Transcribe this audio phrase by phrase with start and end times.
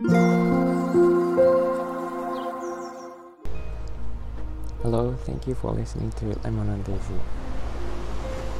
[0.00, 0.14] Hello,
[5.26, 7.14] thank you for listening to Lemon and Daisy.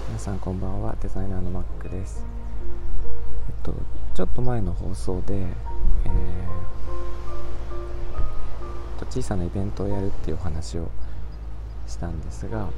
[0.09, 2.27] 皆さんこんばんは、デザイナーのマックです。
[3.49, 3.73] えっと、
[4.15, 10.91] ちょっと前の放送で、えー、小さなイベントをやるっていうお話を
[11.87, 12.69] したんですが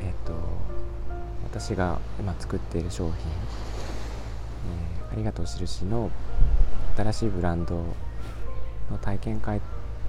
[0.00, 0.34] えっと
[1.44, 6.10] 私が今作っている商品、えー、ありがとう印の
[6.96, 7.76] 新しいブランド
[8.90, 9.60] の体験会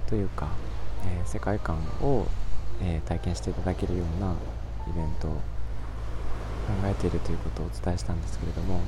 [0.06, 0.48] というか
[1.04, 2.26] えー、世界観を、
[2.82, 4.34] えー、体験していただけるような
[4.88, 5.38] イベントを考
[6.84, 8.80] えているということをお伝えしたんですけれども、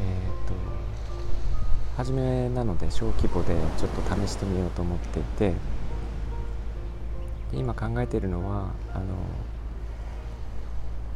[0.00, 0.54] えーと、
[1.96, 5.52] 初めなので小規模でちょっと試してみようと思っていて
[7.52, 9.04] 今考えているのはあの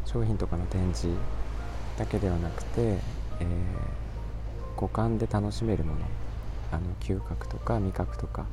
[0.04, 1.08] 商品とかの展示
[1.98, 3.44] だけではなくて、えー、
[4.78, 6.00] 五感で楽しめるもの。
[6.70, 8.44] あの嗅覚とか味覚とか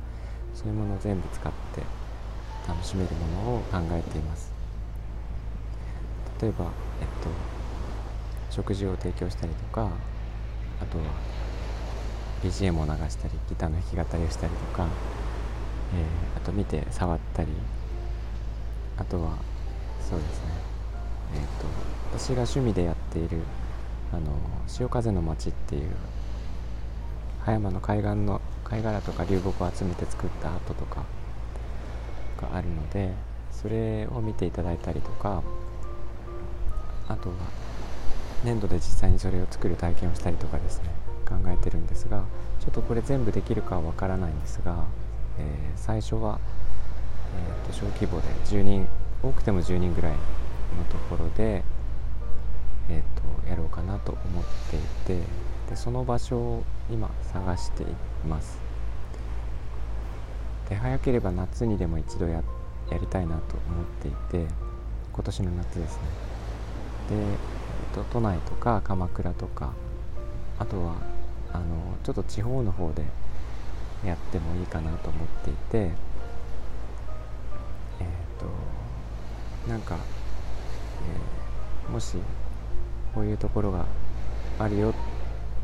[0.54, 1.82] そういうものを全部使って
[2.66, 4.50] 楽しめるものを考えています。
[6.40, 6.64] 例えば、
[7.00, 7.28] えっと、
[8.50, 9.90] 食事を提供したりとか
[10.80, 11.04] あとは
[12.42, 14.86] BGM を流したりギターの弾き語りをしたりとか、
[15.94, 17.48] えー、あと見て触ったり
[18.98, 19.36] あとは
[20.00, 20.50] そうですね。
[21.34, 23.40] えっ、と私が趣味でやっている
[24.12, 24.32] あの
[24.66, 25.90] 潮風の街っていう
[27.40, 31.04] 葉山の海岸の貝殻とか流木を集めて作ったアートとか
[32.40, 33.12] があるので
[33.52, 35.42] それを見ていただいたりとか
[37.08, 37.34] あとは
[38.44, 40.90] 粘土で実際にそれを作る体験をしたりとかですね
[41.26, 42.24] 考えてるんですが
[42.60, 44.84] ちょっとこれ全部できるかはわからないんですが、
[45.38, 45.44] えー、
[45.76, 46.40] 最初は、
[47.36, 48.88] えー、と小規模で10人
[49.22, 50.18] 多くても10人ぐらいの
[50.90, 51.64] ところで、
[52.88, 55.20] えー、とやろうかなと思っていて
[55.68, 57.86] でその場所を今探してい
[58.28, 58.58] ます。
[60.68, 62.42] で早ければ夏にでも一度や
[62.90, 64.46] やりたいなと思っていて
[65.12, 66.02] 今年の夏ですね。
[67.10, 67.26] で、えっ
[67.94, 69.72] と、都内とか鎌倉とか
[70.58, 70.96] あとは
[71.52, 71.64] あの
[72.04, 73.04] ちょっと地方の方で
[74.04, 75.92] やってもいいかなと思っていてえっ、
[78.38, 78.46] と
[79.70, 79.96] なんか、
[81.86, 82.16] えー、もし
[83.16, 83.86] こういうところが
[84.58, 84.94] あるよ。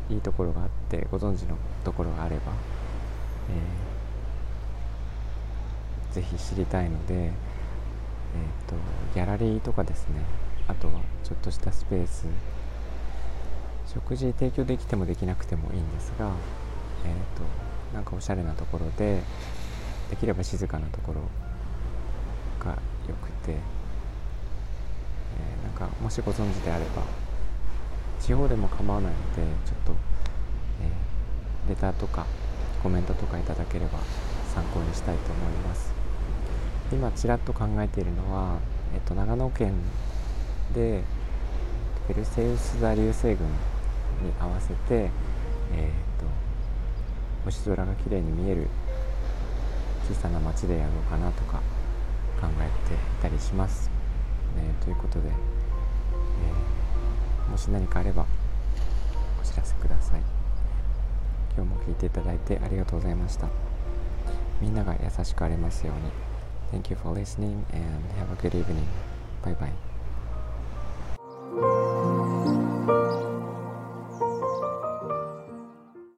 [0.09, 1.55] いいところがあってご存知の
[1.85, 2.51] ところがあれば、
[6.11, 7.31] えー、ぜひ知りたいので、えー
[8.69, 8.75] と、
[9.13, 10.15] ギャラリーとかですね。
[10.67, 10.93] あとは
[11.23, 12.25] ちょっとしたスペース。
[13.85, 16.31] 食事提供できてもできなくてもいいんですが、
[17.05, 17.43] えーと、
[17.93, 19.21] なんかおしゃれなところで
[20.09, 21.21] できれば静かなところ
[22.65, 22.79] がよ
[23.21, 27.03] くて、えー、なんかもしご存知であれば
[28.25, 29.93] 地方でも構わないのでちょっと、
[30.81, 32.25] えー、レターとか
[32.81, 33.99] コメントとかいただければ
[34.55, 35.91] 参考にしたいと思います。
[36.93, 38.59] 今ちらっと考えているのは、
[38.93, 39.73] えっと、長野県
[40.73, 41.01] で
[42.07, 43.37] ペルセウス座流星群に
[44.39, 45.09] 合わせて、えー、っ
[46.19, 46.25] と
[47.43, 48.67] 星空が綺麗に見える
[50.07, 51.57] 小さな町でやろうかなとか
[52.39, 53.89] 考えていたりします、
[54.57, 55.29] えー、ということで、
[57.49, 58.25] もし何かあれば
[59.41, 60.21] お知らせください
[61.55, 63.47] 今日も聞いていただいてありがとうございました
[64.61, 66.33] みんなが優しくありますように
[66.73, 68.87] Thank you for listening and have a good evening.
[69.43, 69.92] Bye bye.